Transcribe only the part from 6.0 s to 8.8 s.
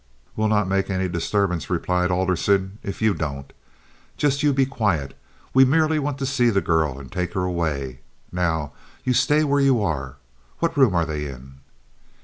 to see the girl and take her away. Now,